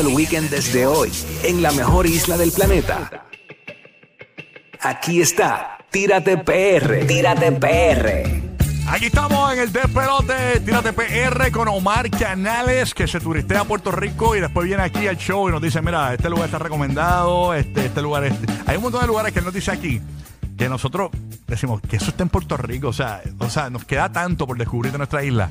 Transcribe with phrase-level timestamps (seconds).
[0.00, 1.10] el weekend desde hoy
[1.42, 3.24] en la mejor isla del planeta.
[4.80, 8.48] Aquí está, Tírate PR, Tírate PR.
[8.90, 13.90] Aquí estamos en el despelote, tírate PR con Omar Canales, que se turistea a Puerto
[13.90, 17.52] Rico y después viene aquí al show y nos dice, mira, este lugar está recomendado,
[17.52, 18.34] este, este lugar es...
[18.66, 20.00] Hay un montón de lugares que nos dice aquí
[20.56, 21.10] que nosotros
[21.46, 24.56] decimos que eso está en Puerto Rico, o sea, o sea, nos queda tanto por
[24.56, 25.50] descubrir de nuestra isla.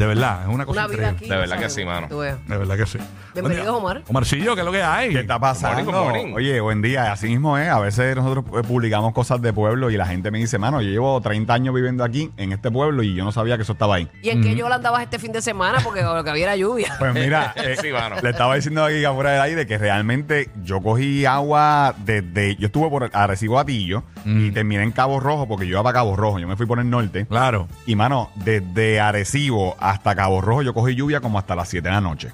[0.00, 1.16] De verdad, es una cosa Una vida increíble.
[1.26, 1.28] aquí.
[1.28, 2.08] De verdad que sí, mano.
[2.08, 2.20] Tú.
[2.20, 2.96] De verdad que sí.
[3.34, 3.76] Bienvenido.
[3.76, 4.02] Omar.
[4.08, 5.10] Omarcillo, ¿qué es lo que hay?
[5.10, 5.76] ¿Qué está pasando?
[5.76, 6.34] Morning, good morning.
[6.34, 7.12] Oye, buen día.
[7.12, 7.68] Así mismo es.
[7.68, 10.88] A veces nosotros eh, publicamos cosas de pueblo y la gente me dice, mano, yo
[10.88, 13.96] llevo 30 años viviendo aquí, en este pueblo, y yo no sabía que eso estaba
[13.96, 14.08] ahí.
[14.22, 15.80] ¿Y en qué yo andabas este fin de semana?
[15.84, 16.94] Porque lo que había era lluvia.
[16.98, 18.16] Pues mira, eh, Sí, mano.
[18.22, 22.56] le estaba diciendo aquí afuera del aire que realmente yo cogí agua desde.
[22.56, 26.16] Yo estuve por Arecibo Atillo y terminé en Cabo Rojo porque yo iba para Cabo
[26.16, 26.38] Rojo.
[26.38, 27.26] Yo me fui por el norte.
[27.26, 27.68] Claro.
[27.84, 31.94] Y mano, desde Arecibo hasta Cabo Rojo yo cogí lluvia como hasta las 7 de
[31.94, 32.32] la noche.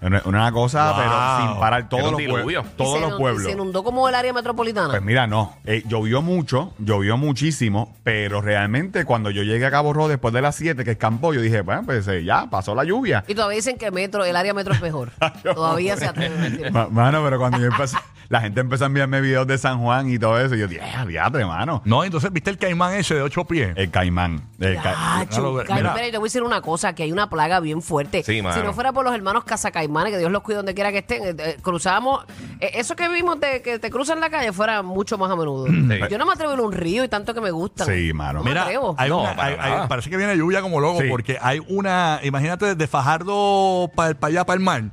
[0.00, 0.96] Una, una cosa, Wow.
[1.00, 1.10] pero
[1.50, 2.42] sin parar Era todos un los diluvio.
[2.44, 2.76] pueblos.
[2.76, 3.42] Todos se los inund- pueblos.
[3.44, 4.90] Se inundó como el área metropolitana.
[4.90, 9.92] Pues mira, no, eh, llovió mucho, llovió muchísimo, pero realmente cuando yo llegué a Cabo
[9.92, 12.74] Rojo después de las 7, que es campo, yo dije, bueno, pues eh, ya pasó
[12.74, 13.24] la lluvia.
[13.26, 15.10] y todavía dicen que metro, el área metro es mejor.
[15.54, 16.70] todavía se atreven a decir.
[16.72, 17.96] Ma- Mano, pero cuando yo empecé,
[18.28, 20.82] la gente empezó a enviarme videos de San Juan y todo eso, y yo dije,
[20.96, 21.82] "Ah, diatre, mano.
[21.84, 23.72] No, entonces, ¿viste el caimán ese de ocho pies?
[23.76, 24.42] El caimán.
[24.60, 25.88] el ca- Ah, Claro, chuca, mira.
[25.88, 28.22] espera, yo te voy a decir una cosa, que hay una plaga bien fuerte.
[28.22, 28.54] Sí, mano.
[28.56, 29.44] si no fuera por los hermanos
[29.88, 32.24] Cazacaimanes, que Dios los cuide donde quiera que estén, eh, eh, cruzábamos,
[32.60, 35.66] eh, eso que vimos de que te cruzan la calle fuera mucho más a menudo.
[36.08, 37.86] Yo no me atrevo a ir a un río y tanto que me gustan.
[37.86, 38.40] Sí, mano.
[38.40, 38.94] No me Mira, atrevo.
[38.98, 39.88] hay No, una- para hay- hay- nada.
[39.88, 41.08] parece que viene lluvia como loco, Sí.
[41.08, 44.84] porque hay una, imagínate, desde Fajardo para allá, para el mar,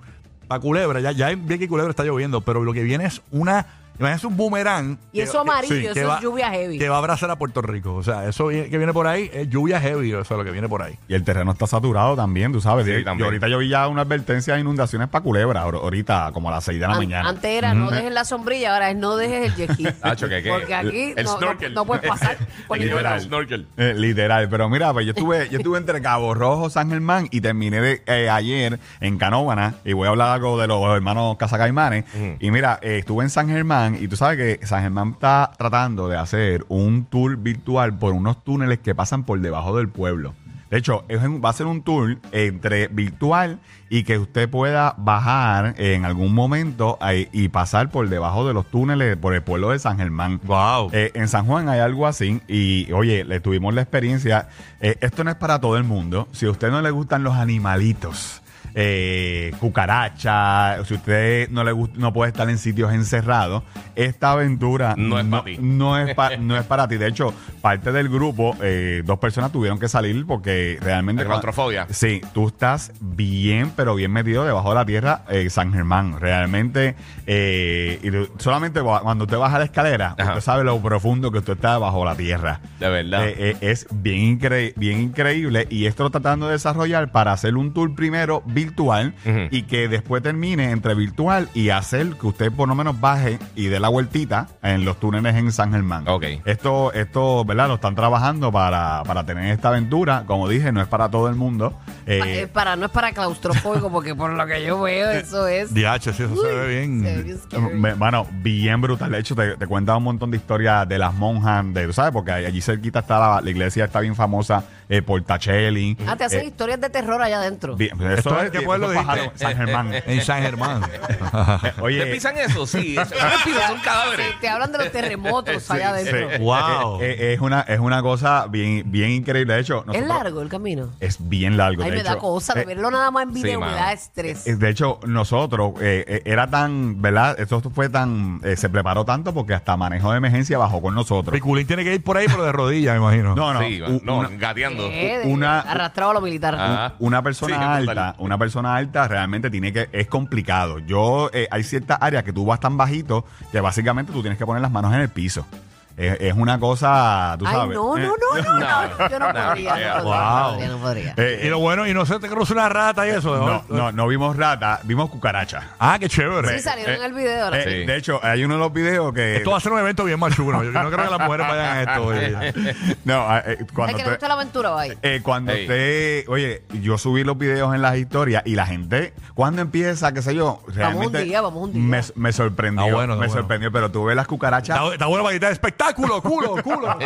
[0.48, 3.66] para Culebra, ya, ya bien que Culebra está lloviendo, pero lo que viene es una,
[4.00, 4.98] imagínate un boomerang.
[5.12, 6.78] Y que- eso amarillo, que eso va- es lluvia heavy.
[6.78, 7.96] Que va a abrazar a Puerto Rico.
[7.96, 10.52] O sea, eso viene- que viene por ahí es lluvia heavy, eso es lo que
[10.52, 10.98] viene por ahí.
[11.08, 12.86] Y el terreno está saturado también, tú sabes.
[12.86, 13.20] Sí, Yo- también.
[13.20, 16.52] Yo ahorita yo vi ya una advertencia de inundaciones para Culebra, ahor- ahorita como a
[16.54, 17.30] las 6 de la An- mañana.
[17.30, 19.96] Antes era no dejes la sombrilla, ahora es no dejes el jet.
[20.50, 21.73] Porque aquí El no, no- snorkel.
[21.73, 22.38] no puedes pasar.
[22.68, 23.20] por El ningún lado.
[23.20, 23.68] snorkel.
[23.78, 27.42] Eh, literal, pero mira, pues yo estuve, yo estuve entre Cabo Rojo, San Germán y
[27.42, 32.05] terminé de, eh, ayer en Canóvana y voy a hablar algo de los hermanos Cazacaimanes.
[32.39, 36.08] Y mira, eh, estuve en San Germán y tú sabes que San Germán está tratando
[36.08, 40.34] de hacer un tour virtual por unos túneles que pasan por debajo del pueblo.
[40.70, 43.60] De hecho, es va a ser un tour entre virtual
[43.90, 48.66] y que usted pueda bajar en algún momento ahí y pasar por debajo de los
[48.66, 50.42] túneles por el pueblo de San Germán.
[50.44, 50.90] Wow.
[50.92, 54.50] Eh, en San Juan hay algo así y oye, le tuvimos la experiencia.
[54.82, 56.28] Eh, esto no es para todo el mundo.
[56.32, 58.42] Si a usted no le gustan los animalitos,
[58.77, 63.63] eh, cucaracha, si usted no le gusta, no puede estar en sitios encerrados,
[63.95, 65.58] esta aventura No es pa' ti.
[65.61, 66.97] no es, pa- no es para ti.
[66.97, 71.23] De hecho, parte del grupo, eh, dos personas tuvieron que salir porque realmente...
[71.23, 71.87] La claustrofobia.
[71.89, 76.19] Sí, tú estás bien, pero bien metido debajo de la tierra, eh, San Germán.
[76.19, 78.09] Realmente, y
[78.39, 80.31] solamente cua- cuando usted baja la escalera, Ajá.
[80.31, 82.59] usted sabe lo profundo que usted está bajo la tierra.
[82.80, 83.25] De verdad.
[83.25, 87.95] Es bien, incre- bien increíble y esto lo tratando de desarrollar para hacer un tour
[87.95, 89.39] primero virtual Ujú.
[89.52, 93.65] y que después termine entre virtual y hacer que usted por lo menos baje y
[93.67, 96.08] dé la vueltita en los túneles en San Germán.
[96.08, 96.23] Ok.
[96.45, 97.67] Esto, esto, ¿verdad?
[97.67, 100.23] Lo están trabajando para, para tener esta aventura.
[100.25, 101.73] Como dije, no es para todo el mundo.
[102.08, 105.48] Eh, Pa- es para, no es para claustrofóbico, porque por lo que yo veo, eso
[105.48, 105.73] es.
[105.73, 107.02] DH, sí, eso se ve bien.
[107.04, 107.73] se ve bien scary.
[107.73, 109.11] Me- Bueno, bien brutal.
[109.11, 112.11] De hecho, te, te cuenta un montón de historias de las monjas, de, ¿tú ¿sabes?
[112.11, 115.98] Porque allí cerquita está la, la iglesia, está bien famosa eh, por Tachelli.
[116.08, 117.75] Ah, te hacen Eh, historias de terror allá adentro.
[117.75, 119.08] bien, ¿Esto eso es qué pueblo dijiste?
[119.14, 119.92] Pájaro, San Germán.
[120.05, 120.82] En San Germán.
[120.83, 122.66] Eh, ¿Te Oye, pisan eso?
[122.67, 122.95] Sí.
[122.98, 124.27] Eso no pisan, son cadáveres.
[124.27, 126.30] Sí, te hablan de los terremotos allá adentro.
[126.32, 126.38] sí.
[126.42, 127.02] Wow.
[127.02, 129.54] Eh, eh, es, una, es una cosa bien, bien increíble.
[129.56, 130.89] De hecho, Es nosotros- largo el camino.
[131.00, 131.83] Es bien largo.
[131.83, 133.77] Ay, de me da hecho, cosa de eh, verlo nada más en video, me mano.
[133.77, 134.48] da estrés.
[134.48, 137.39] Eh, De hecho, nosotros, eh, eh, era tan, ¿verdad?
[137.39, 141.33] Esto fue tan, eh, se preparó tanto porque hasta manejo de emergencia bajó con nosotros.
[141.33, 143.36] Piculín tiene que ir por ahí, pero de rodillas, me imagino.
[143.36, 144.86] No, no, Sí, u- no, una, gateando.
[144.86, 146.56] Eh, de- una- arrastrado a lo militar.
[146.57, 146.94] Ah.
[147.00, 150.78] una persona Sí, alta, una persona alta realmente tiene que, es complicado.
[150.78, 154.46] Yo, eh, hay ciertas áreas que tú vas tan bajito que básicamente tú tienes que
[154.46, 155.48] poner las manos en el piso.
[155.97, 157.75] Es, es una cosa, tú Ay, sabes.
[157.77, 159.09] no, no, eh, no, no, no.
[159.09, 160.50] Yo no podría, no wow.
[160.51, 161.13] podría, no podría.
[161.15, 163.38] eh, Y lo bueno, y no se te cruza una rata y eso.
[163.38, 165.69] no, no, no vimos rata, vimos cucaracha.
[165.80, 166.57] Ah, qué chévere.
[166.57, 167.45] Sí, salieron en el video.
[167.45, 167.86] ahora Eh, sí.
[167.86, 169.38] De hecho, hay uno de los videos que.
[169.38, 170.63] Esto va a ser un evento bien machuno.
[170.63, 172.13] Yo, yo no creo que las mujeres vayan a esto.
[172.13, 172.75] eh.
[173.06, 174.94] no, eh, eh, El cuando que le te- gusta la aventura va ahí.
[175.01, 175.62] Eh, cuando Ey.
[175.62, 180.21] usted, oye, yo subí los videos en las historias y la gente, cuando empieza, qué
[180.21, 181.81] sé yo, realmente un día, vamos un día.
[181.81, 183.31] Me, me sorprendió, Ah, bueno, me bueno.
[183.33, 184.75] sorprendió, pero tú ves las cucarachas.
[184.77, 185.85] Está, está bueno para quitar espectáculo.
[185.94, 186.64] Tentáculo, culo, culo.
[186.64, 186.98] culo,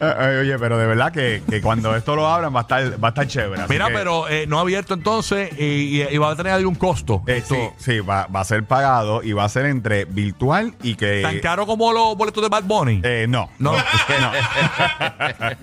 [0.00, 3.08] eh, Oye, pero de verdad que, que cuando esto lo abran va a estar, va
[3.08, 3.62] a estar chévere.
[3.62, 6.52] así Mira, que, pero eh, no ha abierto entonces y, y- y va a tener
[6.52, 7.22] algún costo.
[7.26, 10.74] eh, Esto, sí, sí, va, va a ser pagado y va a ser entre virtual
[10.82, 11.22] y que.
[11.22, 13.00] ¿Tan caro como los boletos de Bad Bunny?
[13.02, 13.50] Eh, no.
[13.58, 13.72] No.
[13.72, 13.78] no.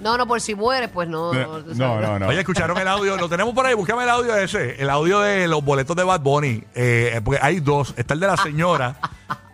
[0.01, 1.33] No, no, por si mueres, pues no.
[1.33, 2.27] no, No, no, no.
[2.27, 5.47] Oye, escucharon el audio, lo tenemos por ahí, búscame el audio ese, el audio de
[5.47, 8.80] los boletos de Bad Bunny, eh, porque hay dos, está el de la señora,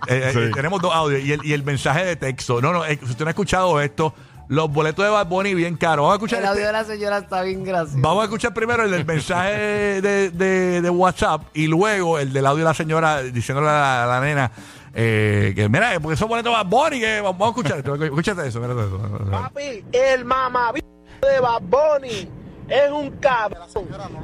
[0.08, 0.40] eh, Sí.
[0.40, 2.62] eh, tenemos dos audios, y el, y el mensaje de texto.
[2.62, 4.14] No, no, eh, si usted no ha escuchado esto,
[4.50, 6.04] los boletos de Bad Bunny bien caros.
[6.04, 7.98] Vamos a escuchar El este- audio de la señora está bien gracioso.
[8.02, 12.46] Vamos a escuchar primero el del mensaje de, de- de WhatsApp y luego el del
[12.46, 14.52] audio de la señora diciéndole a la, a la nena
[15.00, 17.96] eh, que, mira, porque esos boletos de Bad Bunny, que vamos a escuchar esto.
[17.96, 18.98] Escúchate eso, mira eso.
[19.30, 20.88] Papi, el mamabicho
[21.22, 22.30] de Bad Bunny
[22.70, 23.68] es un cabrón.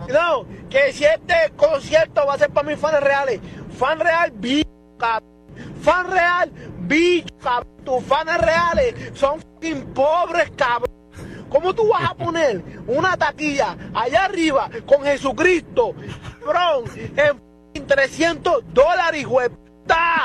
[0.10, 3.40] No, que si este concierto va a ser para mis fans reales.
[3.78, 4.68] Fan real, bicho,
[5.04, 5.34] cabrón.
[5.82, 7.74] Fan real, bicho, cabrón.
[7.84, 10.92] Tus fans reales son fucking pobres, cabrón.
[11.50, 15.94] ¿Cómo tú vas a poner una taquilla allá arriba con Jesucristo,
[16.40, 19.28] cabrón, en fucking 300 dólares?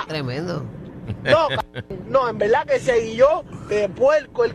[0.06, 0.64] Tremendo.
[1.24, 4.44] No, cabrón, no, en verdad que se guilló de puerco.
[4.44, 4.54] El,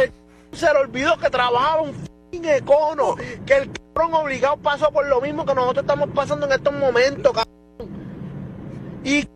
[0.00, 0.12] el
[0.52, 3.16] se le olvidó que trabajaba un f***ing econo.
[3.44, 7.32] Que el cabrón obligado pasó por lo mismo que nosotros estamos pasando en estos momentos,
[7.32, 7.54] cabrón.
[9.04, 9.28] Y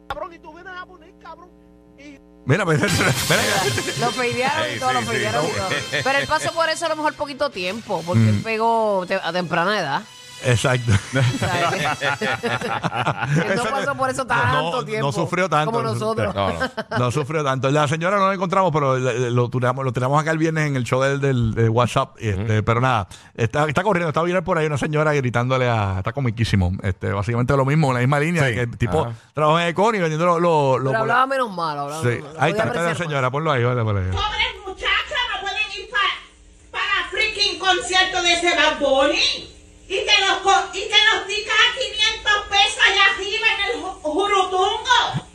[1.28, 1.50] cabrón.
[1.98, 2.92] Y Mira, pues, mira,
[4.00, 5.06] Lo feidearon y Sí, todo, sí, lo sí.
[5.08, 5.69] feidearon y todo.
[6.02, 8.28] Pero él pasó por eso a lo mejor poquito tiempo, porque Mm.
[8.28, 10.02] él pegó a temprana edad.
[10.44, 10.93] Exacto.
[11.12, 11.23] Él,
[13.56, 15.12] no pasó por eso no, tanto no tiempo.
[15.12, 15.70] sufrió tanto.
[15.73, 16.35] Como nosotros.
[16.35, 16.58] No, no.
[16.99, 17.70] No sufrió tanto.
[17.70, 20.76] La señora no la encontramos, pero le- lo tiramos, lo tiramos acá el viernes en
[20.76, 22.17] el show del, del- de WhatsApp.
[22.20, 25.96] y este, Pero nada, está, está corriendo, está viral por ahí una señora gritándole a.
[25.99, 26.73] Está comiquísimo.
[26.82, 28.46] Este, básicamente lo mismo, en la misma línea.
[28.49, 28.55] Sí.
[28.55, 30.40] Que el tipo trabaja en Econi vendiendo los.
[30.40, 31.79] los- los Pero hablaba menos mal.
[31.79, 32.08] Hablaba Sí.
[32.08, 32.43] menos mal.
[32.43, 34.00] Ahí está, está la señora, ponlo ahí, vale, vale.
[34.11, 35.99] pobres muchachos no pueden ir pa-
[36.70, 39.55] para freaking concierto de ese Bad Bunny.
[39.88, 44.00] Y que los, y que los tica a 500 pesos allá arriba en el ju-
[44.02, 45.26] jurutungo.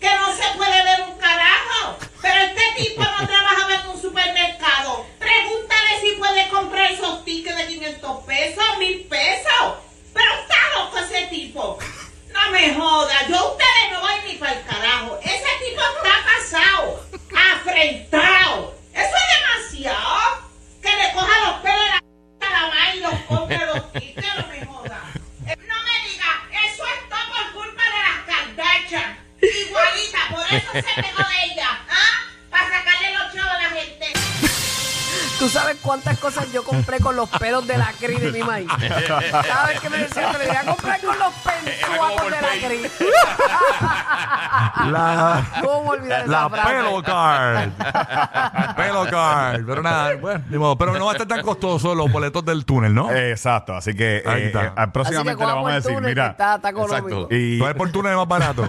[0.00, 1.98] Que no se puede ver un carajo.
[2.22, 5.04] Pero este tipo no trabajaba en un supermercado.
[5.18, 9.74] Pregúntale si puede comprar esos tickets de 500 pesos, mil pesos.
[10.14, 11.78] Pero está loco ese tipo.
[12.32, 15.18] No me joda, yo a ustedes no voy ni para el carajo.
[15.22, 17.04] Ese tipo está pasado,
[17.52, 18.74] afrentado.
[18.94, 20.48] Eso es demasiado.
[20.82, 23.92] Que le coja los pelos de la p- a la madre y los compre los
[23.92, 25.00] tickets, no me joda.
[25.46, 29.18] Eh, No me diga, eso es todo por culpa de las Kardashian.
[29.40, 32.20] Igualita, por eso se pegó de ella, ¿ah?
[32.50, 34.12] Para sacarle los chavos a la gente.
[35.38, 38.68] Tú sabes cuántas cosas yo compré con los pelos de la cri de mi maíz.
[38.78, 42.90] Vez que me decían que le iba a comprar con los pentuacos de la cri.
[44.90, 45.44] La.
[45.62, 46.74] ¿Cómo olvidar esa La frase?
[46.74, 47.70] pelo card.
[48.76, 49.64] pelo card.
[49.66, 50.76] Pero nada, bueno, ni modo.
[50.76, 53.12] Pero no va a estar tan costoso los boletos del túnel, ¿no?
[53.12, 54.66] Exacto, así que Ahí eh, está.
[54.76, 56.26] eh, próximamente Así que le vamos a decir, túnel, que mira.
[56.30, 56.96] Está, está económico.
[56.96, 57.34] Exacto.
[57.34, 58.68] Y, No es por túnel más barato.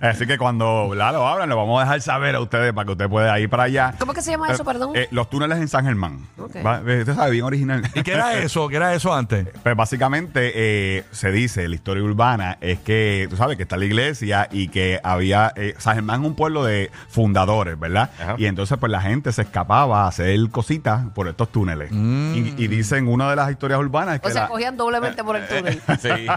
[0.00, 2.92] así que cuando la lo abran, lo vamos a dejar saber a ustedes para que
[2.92, 3.94] usted pueda ir para allá.
[4.08, 4.90] ¿Cómo que se llama eso, Eh, perdón?
[4.94, 6.26] eh, los túneles en San Germán.
[6.38, 6.56] Ok.
[6.64, 7.82] Va- eh, Usted sabe, bien original.
[7.94, 8.66] ¿Y qué era eso?
[8.68, 9.46] ¿Qué era eso antes?
[9.62, 13.84] Pues básicamente eh, se dice, la historia urbana es que, tú sabes, que está la
[13.84, 18.10] iglesia y que había, eh, San Germán es un pueblo de fundadores, ¿verdad?
[18.18, 18.34] Ajá.
[18.38, 21.92] Y entonces pues la gente se escapaba a hacer cositas por estos túneles.
[21.92, 25.22] Y, y dicen una de las historias urbanas es que O sea, la- cogían doblemente
[25.22, 25.82] por el túnel.
[26.00, 26.08] Sí.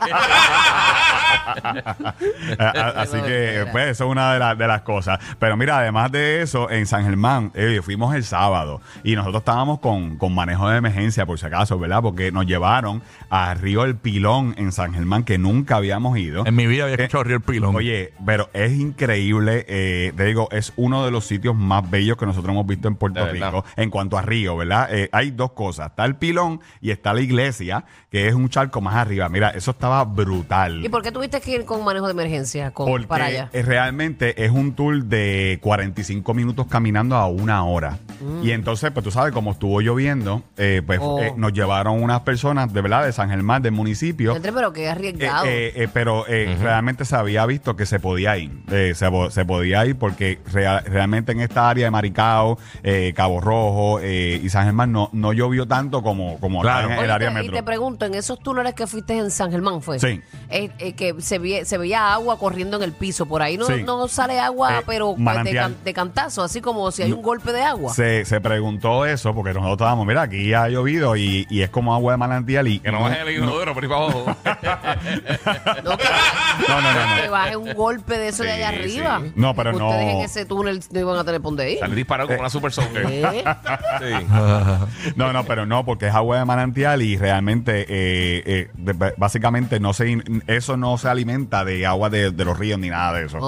[2.95, 5.19] Así que, pues, eso es una de, las- de las cosas.
[5.39, 9.79] Pero mira, además de eso, en San Germán, eh, fuimos el sábado y nosotros estábamos
[9.79, 12.01] con, con manejo de emergencia, por si acaso, ¿verdad?
[12.01, 16.45] Porque nos llevaron a Río El Pilón en San Germán, que nunca habíamos ido.
[16.45, 17.75] En mi vida había Eh, escuchado Río El Pilón.
[17.75, 22.25] Oye, pero es increíble, eh, te digo, es uno de los sitios más bellos que
[22.25, 23.51] nosotros hemos visto en Puerto De verdad.
[23.51, 24.87] Rico en cuanto a río, ¿verdad?
[24.91, 28.81] Eh, hay dos cosas, está el pilón y está la iglesia, que es un charco
[28.81, 29.29] más arriba.
[29.29, 30.83] Mira, eso estaba brutal.
[30.85, 33.49] ¿Y por qué tuviste que ir con manejo de emergencia con, Porque para allá?
[33.53, 37.99] eh, realmente es un tour de 45 minutos caminando a una hora.
[38.43, 41.03] Y entonces, pues tú sabes, como estuvo lloviendo, eh, pues Mm.
[41.03, 41.19] Oh.
[41.21, 44.35] eh, nos llevaron unas personas de verdad de San Germán, del municipio.
[44.35, 45.45] Entre, pero qué Eh, arriesgado.
[45.47, 48.51] eh, eh, pero eh, realmente se había visto que se podía ir.
[48.71, 53.11] Eh, se, po- se podía ir porque rea- realmente en esta área de Maricao, eh,
[53.15, 56.87] Cabo Rojo eh, y San Germán no, no llovió tanto como, como acá Claro.
[56.89, 57.53] en Oye, el área te- y metro.
[57.53, 59.99] te pregunto, en esos túneles que fuiste en San Germán, ¿fue?
[59.99, 60.21] Sí.
[60.49, 63.25] Eh, eh, que eh, se, ve- se veía agua corriendo en el piso.
[63.25, 63.83] Por ahí no, Sí.
[63.83, 65.71] no sale agua, Eh, pero de, manantial.
[65.73, 67.93] can- de cantazo, así como si hay un golpe de agua.
[67.93, 71.93] Se, se preguntó eso porque nosotros estábamos, mira, aquí ha llovido y, y es como
[71.93, 74.25] agua de manantial y Que no baje el inodoro por ahí para abajo.
[75.83, 76.03] No, que,
[76.67, 77.21] No, no, no, no.
[77.21, 79.21] que baje un golpe de eso de allá Sí, arriba.
[79.23, 79.31] sí.
[79.35, 79.89] No, pero no.
[79.89, 81.79] Ustedes en ese túnel no iban a tener por ir.
[81.79, 83.05] Sale disparado como una super soaker.
[83.09, 83.43] ¿Eh?
[83.99, 84.27] Sí.
[85.15, 89.13] No, no, pero no, porque es agua de manantial y realmente, eh, eh, de- b-
[89.17, 92.89] básicamente, no se, in- eso no se alimenta de agua de, de los ríos ni
[92.89, 93.39] nada de eso.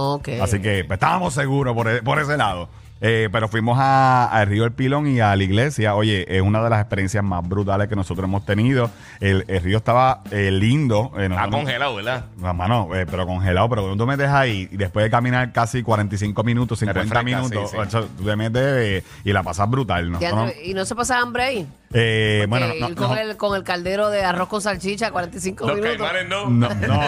[0.41, 2.69] Así que pues, estábamos seguros por, e- por ese lado.
[3.05, 5.93] Eh, pero fuimos a- al río El Pilón y a la iglesia.
[5.93, 8.89] Oye, es una de las experiencias más brutales que nosotros hemos tenido.
[9.19, 11.11] El, el río estaba eh, lindo.
[11.17, 12.25] eh, Está congelado, ¿verdad?
[12.37, 15.83] No, mano, eh, pero congelado, pero cuando tú metes ahí y después de caminar casi
[15.83, 17.97] 45 minutos, 50 refresca, minutos, sí, sí.
[18.17, 20.09] tú te metes eh, y la pasas brutal.
[20.09, 20.21] ¿no?
[20.21, 20.47] Ya ¿no?
[20.47, 21.67] entre- ¿Y no se pasa hambre ahí?
[21.93, 23.17] Eh, bueno, no, ir no, con, no.
[23.17, 25.97] el, con el caldero de arroz con salchicha 45 Los minutos.
[25.97, 26.49] caimanes no.
[26.49, 26.99] No, no.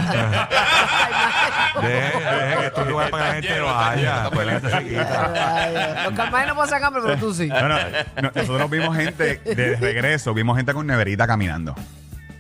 [1.82, 4.30] Deje, deje que esto es lugar para que la gente lleno, vaya.
[4.32, 6.04] Pues la gente se quita.
[6.06, 7.48] Los calmares no pasan hambre, pero tú sí.
[7.48, 7.77] No, no,
[8.22, 11.75] no, nosotros vimos gente de regreso, vimos gente con neverita caminando.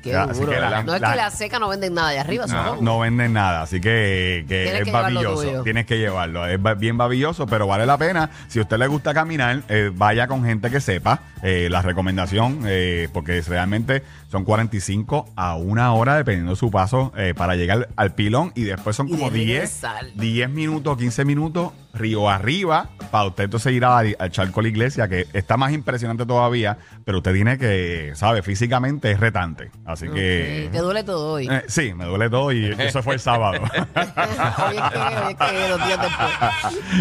[0.05, 0.51] Qué Ya, así duro.
[0.51, 2.99] que la- no es la- que la seca no venden nada allá arriba, No, no
[2.99, 5.43] venden nada, así que, que Tienes es que llevar lo babilloso.
[5.47, 5.63] tuyo.
[5.63, 6.45] Tienes que llevarlo.
[6.45, 8.29] Es ba- bien babilloso, pero vale la pena.
[8.47, 12.61] Si a usted le gusta caminar, eh, vaya con gente que sepa eh, la recomendación,
[12.65, 17.55] eh, porque es realmente son 45 a una hora, dependiendo de su paso, eh, para
[17.55, 18.51] llegar al pilón.
[18.55, 20.05] Y después son Y como de 10, regresar.
[20.15, 24.67] 10 minutos, 15 minutos, río arriba, para usted entonces ir a- al charco de la
[24.69, 29.71] iglesia, que está más impresionante todavía, pero usted tiene que, sabe, físicamente es retante.
[29.85, 30.65] Así que.
[30.67, 31.47] Ok, Te duele todo hoy.
[31.49, 33.61] Eh, sí, me duele todo y eso fue el sábado.
[33.71, 36.29] hoy es que, hoy es que los días después.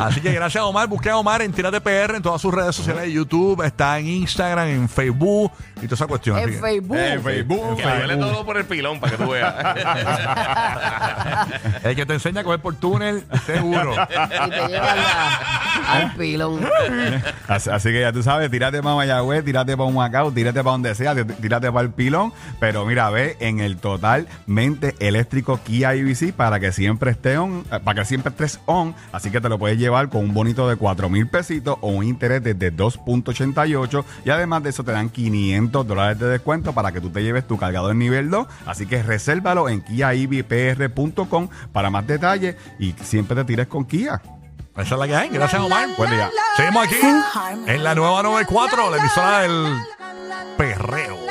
[0.03, 0.87] Así que gracias a Omar.
[0.87, 3.61] Busque a Omar en Tírate PR en todas sus redes sociales de YouTube.
[3.65, 6.39] Está en Instagram, en Facebook y toda esa cuestión.
[6.39, 6.97] En que- Facebook.
[6.97, 7.77] En Facebook.
[7.77, 9.53] Que le duele todo por el pilón para que tú veas.
[11.83, 13.95] El que te enseña a coger por túnel, seguro.
[13.95, 15.41] Y te llevan la-
[15.87, 16.61] al pilón.
[17.49, 21.15] Así, que ya tú sabes, tírate para Mayagüez, tírate para Humacao, tírate para donde sea,
[21.15, 22.33] tí- tírate para el pilón.
[22.61, 27.79] Pero mira, ve en el totalmente eléctrico Kia IBC para que siempre esté on, eh,
[27.83, 28.95] para que siempre estés on.
[29.13, 32.05] Así que te lo puedes llevar con un bonito de 4 mil pesitos o un
[32.05, 34.05] interés desde 2.88.
[34.25, 37.47] Y además de eso te dan 500 dólares de descuento para que tú te lleves
[37.47, 38.47] tu cargador nivel 2.
[38.67, 44.21] Así que resérvalo en kiaibpr.com para más detalles y siempre te tires con Kia.
[44.77, 45.29] Esa es la que hay.
[45.29, 45.89] Gracias, Omar.
[45.97, 46.31] Buen día.
[46.57, 46.99] Seguimos aquí
[47.67, 49.79] en la nueva 94, la emisora del
[50.57, 51.24] perreo.